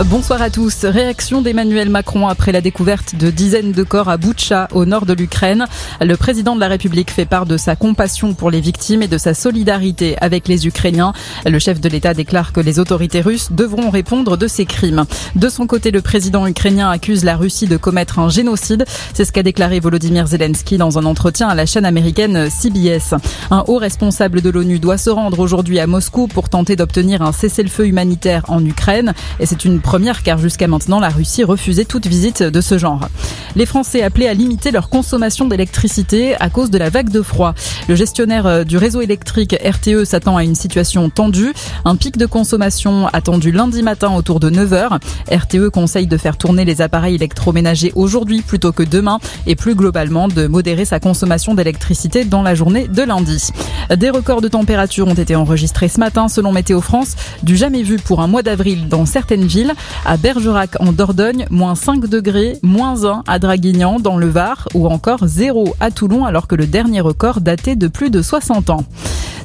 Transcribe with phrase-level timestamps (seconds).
[0.00, 0.86] Bonsoir à tous.
[0.86, 5.12] Réaction d'Emmanuel Macron après la découverte de dizaines de corps à Boutcha, au nord de
[5.12, 5.66] l'Ukraine.
[6.00, 9.18] Le président de la République fait part de sa compassion pour les victimes et de
[9.18, 11.12] sa solidarité avec les Ukrainiens.
[11.44, 15.04] Le chef de l'État déclare que les autorités russes devront répondre de ces crimes.
[15.36, 18.86] De son côté, le président ukrainien accuse la Russie de commettre un génocide.
[19.12, 23.14] C'est ce qu'a déclaré Volodymyr Zelensky dans un entretien à la chaîne américaine CBS.
[23.50, 27.32] Un haut responsable de l'ONU doit se rendre aujourd'hui à Moscou pour tenter d'obtenir un
[27.32, 29.12] cessez-le-feu humanitaire en Ukraine.
[29.38, 33.08] Et c'est une première car jusqu'à maintenant la Russie refusait toute visite de ce genre.
[33.54, 37.54] Les Français appelés à limiter leur consommation d'électricité à cause de la vague de froid.
[37.88, 41.52] Le gestionnaire euh, du réseau électrique RTE s'attend à une situation tendue.
[41.84, 45.00] Un pic de consommation attendu lundi matin autour de 9h.
[45.30, 50.28] RTE conseille de faire tourner les appareils électroménagers aujourd'hui plutôt que demain et plus globalement
[50.28, 53.50] de modérer sa consommation d'électricité dans la journée de lundi.
[53.94, 57.96] Des records de température ont été enregistrés ce matin selon Météo France, du jamais vu
[57.96, 59.71] pour un mois d'avril dans certaines villes.
[60.04, 64.86] À Bergerac en Dordogne, moins 5 degrés, moins 1 à Draguignan dans le Var ou
[64.88, 68.84] encore 0 à Toulon alors que le dernier record datait de plus de 60 ans.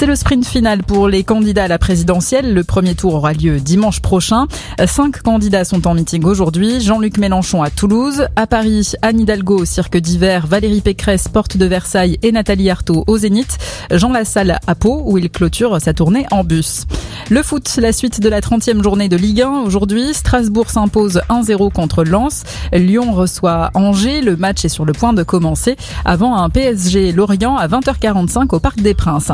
[0.00, 2.54] C'est le sprint final pour les candidats à la présidentielle.
[2.54, 4.46] Le premier tour aura lieu dimanche prochain.
[4.86, 6.80] Cinq candidats sont en meeting aujourd'hui.
[6.80, 11.66] Jean-Luc Mélenchon à Toulouse, à Paris, Anne Hidalgo au Cirque d'hiver, Valérie Pécresse, Porte de
[11.66, 13.58] Versailles et Nathalie Arthaud au Zénith.
[13.90, 16.86] Jean Lassalle à Pau où il clôture sa tournée en bus.
[17.28, 19.50] Le foot, la suite de la 30e journée de Ligue 1.
[19.66, 22.44] Aujourd'hui, Strasbourg s'impose 1-0 contre Lens.
[22.72, 24.22] Lyon reçoit Angers.
[24.22, 25.76] Le match est sur le point de commencer
[26.06, 29.30] avant un PSG Lorient à 20h45 au Parc des Princes.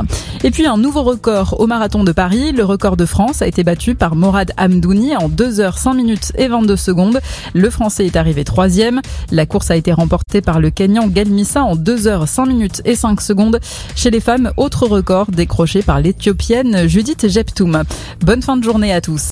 [0.64, 2.52] Un nouveau record au marathon de Paris.
[2.52, 6.32] Le record de France a été battu par Morad Hamdouni en 2 h 5 minutes
[6.36, 7.20] et 22 secondes.
[7.52, 9.02] Le Français est arrivé troisième.
[9.30, 12.94] La course a été remportée par le Kenyan Galmissa en 2 h 5 minutes et
[12.94, 13.60] 5 secondes.
[13.94, 17.82] Chez les femmes, autre record décroché par l'Éthiopienne Judith Jeptoum.
[18.20, 19.24] Bonne fin de journée à tous.